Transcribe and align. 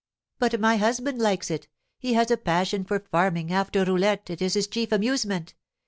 'But 0.39 0.59
my 0.59 0.77
husband 0.77 1.19
likes 1.19 1.51
it. 1.51 1.67
He 1.99 2.13
has 2.15 2.31
a 2.31 2.35
passion 2.37 2.85
for 2.85 2.97
farming; 3.01 3.53
after 3.53 3.85
roulette, 3.85 4.31
it 4.31 4.41
it 4.41 4.55
his 4.55 4.65
chief 4.65 4.91
amusement. 4.91 5.53